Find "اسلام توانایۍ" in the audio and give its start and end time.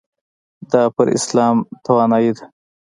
1.17-2.29